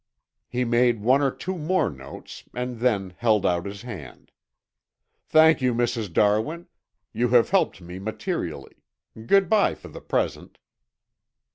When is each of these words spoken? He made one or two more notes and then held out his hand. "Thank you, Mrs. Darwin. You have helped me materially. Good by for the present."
He 0.49 0.65
made 0.65 1.03
one 1.03 1.21
or 1.21 1.29
two 1.29 1.59
more 1.59 1.87
notes 1.91 2.45
and 2.55 2.79
then 2.79 3.13
held 3.19 3.45
out 3.45 3.67
his 3.67 3.83
hand. 3.83 4.31
"Thank 5.27 5.61
you, 5.61 5.75
Mrs. 5.75 6.11
Darwin. 6.11 6.65
You 7.13 7.27
have 7.27 7.51
helped 7.51 7.81
me 7.81 7.99
materially. 7.99 8.77
Good 9.27 9.47
by 9.47 9.75
for 9.75 9.89
the 9.89 10.01
present." 10.01 10.57